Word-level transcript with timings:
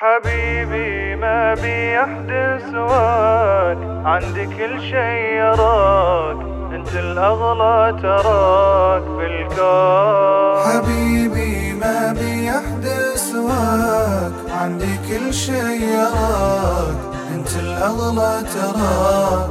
حبيبي 0.00 1.16
ما 1.16 1.54
أبي 1.54 2.00
أحد 2.00 2.60
سواك 2.72 3.78
عندي 4.04 4.46
كل 4.46 4.80
شي 4.80 5.36
يراك 5.36 6.36
أنت 6.72 6.94
الأغلى 6.94 7.98
تراك 8.02 9.02
في 9.02 9.26
الكون. 9.26 10.72
حبيبي 10.72 11.72
ما 11.72 12.12
أبي 12.12 12.50
أحد 12.50 12.84
سواك 13.14 14.32
عندي 14.60 14.98
كل 15.08 15.34
شي 15.34 15.92
يراك 15.92 16.96
أنت 17.34 17.56
الأغلى 17.56 18.42
تراك. 18.54 19.50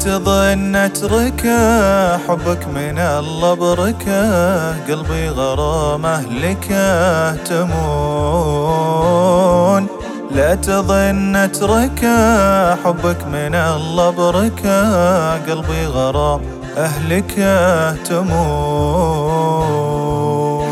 تظن 0.00 0.76
اتركه 0.76 2.18
حبك 2.18 2.68
من 2.68 2.98
الله 2.98 3.54
بركه 3.54 4.70
قلبي 4.88 5.28
غرام 5.28 6.06
اهلكه 6.06 7.34
تمون. 7.44 8.80
لا 10.30 10.54
تظن 10.54 11.36
اتركه 11.36 12.76
حبك 12.76 13.26
من 13.26 13.54
الله 13.54 14.10
بركه 14.10 15.32
قلبي 15.32 15.86
غرام 15.86 16.40
أهلكه 16.76 17.92
تمون. 17.92 19.20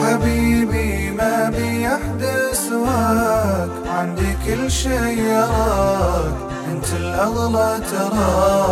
حبيبي 0.05 1.11
ما 1.11 1.51
بي 1.51 1.87
احد 1.87 2.25
سواك 2.53 3.71
عندي 3.99 4.37
كل 4.47 4.71
شي 4.71 5.29
يراك 5.29 6.35
انت 6.73 6.93
الأغلى 7.01 7.81
تراك. 7.91 8.68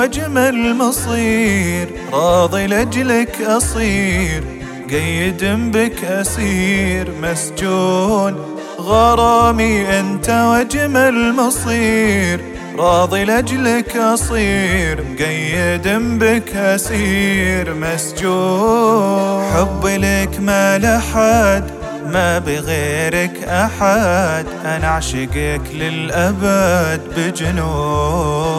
واجمل 0.00 0.76
مصير 0.76 1.88
راضي 2.12 2.66
لأجلك 2.66 3.40
أصير 3.42 4.44
قيد 4.90 5.44
بك 5.44 6.04
أسير 6.04 7.10
مسجون 7.22 8.56
غرامي 8.78 10.00
أنت 10.00 10.28
واجمل 10.30 11.34
مصير 11.36 12.40
راضي 12.78 13.24
لأجلك 13.24 13.96
أصير 13.96 15.04
مقيد 15.10 15.88
بك 16.18 16.56
أسير 16.56 17.74
مسجون. 17.74 19.44
حبي 19.52 19.96
لك 19.96 20.40
ما 20.40 20.78
لحد 20.78 21.64
ما 22.06 22.38
بغيرك 22.38 23.44
أحد 23.44 24.46
أنا 24.64 24.86
أعشقك 24.86 25.62
للأبد 25.74 27.00
بجنون. 27.16 28.50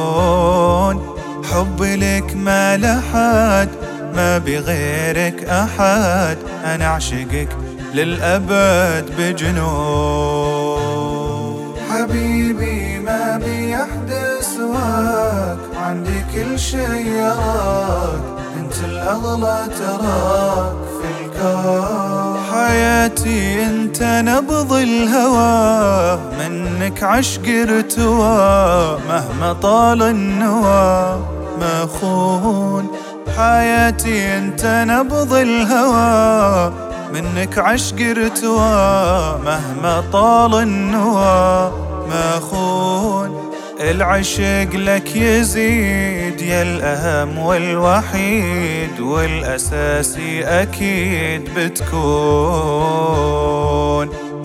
حبي 1.51 1.95
لك 1.95 2.35
ما 2.35 2.77
لحد 2.77 3.69
ما 4.15 4.37
بغيرك 4.37 5.43
أحد. 5.43 6.37
أنا 6.65 6.85
أعشقك 6.85 7.47
للأبد 7.93 9.05
بجنون 9.17 10.61
حبيبي 11.89 12.99
ما 12.99 13.37
بي 13.45 13.75
أحد 13.75 14.11
سواك 14.41 15.57
عندي 15.75 16.25
كل 16.33 16.59
شي 16.59 17.17
يراك. 17.17 18.21
أنت 18.59 18.75
الأغلى 18.85 19.67
تراك 19.79 20.75
في 21.01 21.07
الكون. 21.25 22.39
حياتي 22.53 23.65
أنت 23.65 24.03
نبض 24.03 24.73
الهوى. 24.73 26.19
منك 26.39 27.03
عشق 27.03 27.45
ارتوى 27.47 28.99
مهما 29.07 29.53
طال 29.61 30.01
النوى. 30.01 31.40
ما 31.61 31.85
حياتي 33.37 34.37
أنت 34.37 34.85
نبض 34.89 35.33
الهوى 35.33 36.73
منك 37.13 37.57
عشق 37.57 37.95
ارتوى 37.99 39.39
مهما 39.45 40.03
طال 40.13 40.55
النوى. 40.55 41.71
ما 42.09 42.39
العشق 43.81 44.75
لك 44.75 45.15
يزيد 45.15 46.41
يا 46.41 46.61
الأهم 46.61 47.37
والوحيد 47.37 48.99
والأساسي 48.99 50.43
أكيد 50.43 51.49
بتكون. 51.57 52.81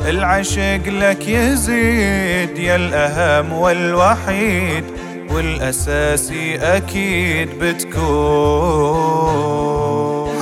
العشق 0.08 0.80
لك 0.86 1.28
يزيد 1.28 2.58
يا 2.58 2.76
الأهم 2.76 3.52
والوحيد 3.52 4.84
والأساسي 5.36 6.56
أكيد 6.56 7.48
بتكون. 7.60 7.96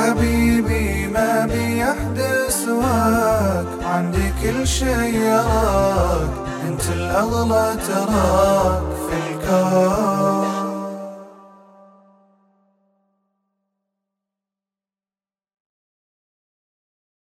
حبيبي 0.01 1.07
ما 1.07 1.47
بي 1.47 1.83
أحد 1.83 2.23
سواك 2.49 3.67
عندي 3.85 4.33
كل 4.43 4.67
شي 4.67 4.87
يراك 4.87 6.31
أنت 6.69 6.83
الأغلى 6.97 7.77
تراك 7.89 8.83
في 9.09 9.17
الكون. 9.31 10.44